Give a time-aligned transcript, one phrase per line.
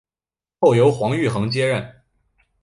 [0.59, 2.01] 后由黄玉衡接任。